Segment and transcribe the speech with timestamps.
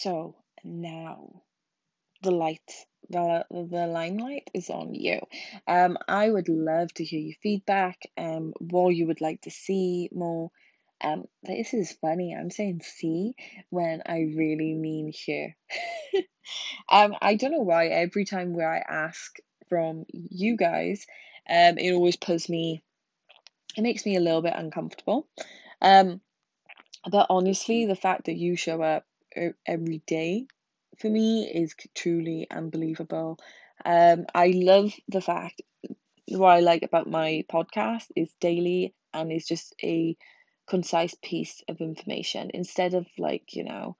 [0.00, 1.42] So now
[2.22, 2.70] the light,
[3.10, 5.20] the the limelight is on you.
[5.66, 7.98] Um, I would love to hear your feedback.
[8.16, 10.50] Um, what you would like to see more.
[11.00, 12.34] Um, this is funny.
[12.34, 13.34] I'm saying see
[13.70, 15.56] when I really mean hear.
[16.88, 19.36] um, I don't know why every time where I ask
[19.68, 21.06] from you guys,
[21.48, 22.82] um, it always puts me.
[23.76, 25.28] It makes me a little bit uncomfortable.
[25.82, 26.20] Um,
[27.10, 29.04] but honestly, the fact that you show up
[29.66, 30.46] every day
[30.98, 33.38] for me is truly unbelievable.
[33.84, 35.62] Um, I love the fact
[36.28, 40.16] what I like about my podcast is daily and is just a
[40.66, 43.96] concise piece of information instead of like, you know,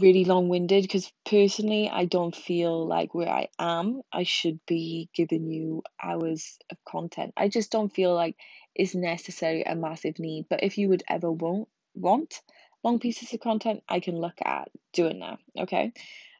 [0.00, 5.08] really long winded because personally I don't feel like where I am I should be
[5.14, 7.32] giving you hours of content.
[7.36, 8.36] I just don't feel like
[8.74, 10.46] it's necessary a massive need.
[10.50, 12.40] But if you would ever want want
[12.84, 15.38] long pieces of content, I can look at doing that.
[15.58, 15.92] Okay.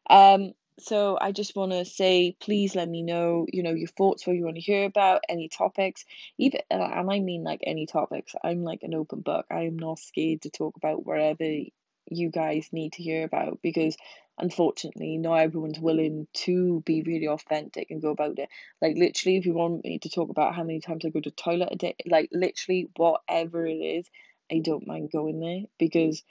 [0.08, 4.26] Um so I just want to say please let me know, you know, your thoughts,
[4.26, 6.04] what you want to hear about, any topics,
[6.38, 8.34] even and I mean like any topics.
[8.42, 9.46] I'm like an open book.
[9.50, 11.44] I am not scared to talk about wherever
[12.10, 13.96] you guys need to hear about because
[14.38, 18.48] unfortunately not everyone's willing to be really authentic and go about it.
[18.82, 21.30] Like literally if you want me to talk about how many times I go to
[21.30, 24.10] toilet a day, like literally whatever it is,
[24.54, 26.22] I don't mind going there because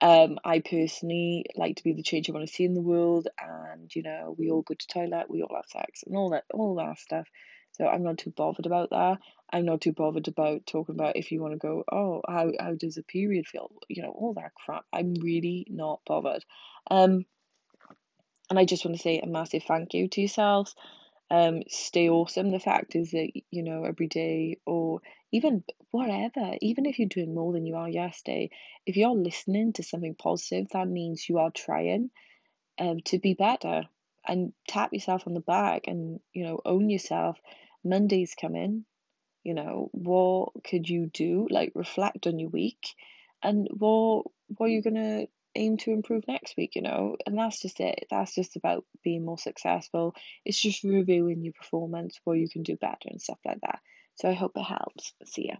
[0.00, 3.28] um I personally like to be the change I want to see in the world
[3.40, 6.44] and you know, we all go to toilet, we all have sex and all that
[6.52, 7.26] all that stuff.
[7.72, 9.18] So I'm not too bothered about that.
[9.52, 12.74] I'm not too bothered about talking about if you want to go, oh, how how
[12.74, 13.70] does a period feel?
[13.88, 14.84] You know, all that crap.
[14.92, 16.44] I'm really not bothered.
[16.90, 17.24] Um,
[18.50, 20.74] and I just want to say a massive thank you to yourselves.
[21.30, 22.50] Um, stay awesome.
[22.50, 25.00] The fact is that, you know, every day or
[25.32, 28.50] even whatever, even if you're doing more than you are yesterday,
[28.86, 32.10] if you're listening to something positive, that means you are trying
[32.78, 33.82] um to be better
[34.26, 37.38] and tap yourself on the back and, you know, own yourself.
[37.84, 38.84] Monday's coming
[39.44, 41.46] you know, what could you do?
[41.50, 42.94] Like reflect on your week
[43.42, 45.26] and what what are you gonna
[45.58, 47.16] aim to improve next week, you know?
[47.26, 48.06] And that's just it.
[48.10, 50.14] That's just about being more successful.
[50.44, 53.80] It's just reviewing your performance, where you can do better and stuff like that.
[54.16, 55.12] So I hope it helps.
[55.26, 55.56] See ya.